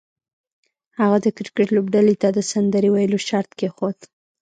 هغه 0.99 1.17
د 1.21 1.27
کرکټ 1.37 1.67
لوبډلې 1.75 2.15
ته 2.21 2.27
د 2.33 2.39
سندرې 2.51 2.89
ویلو 2.91 3.17
شرط 3.27 3.51
کېښود 3.59 3.97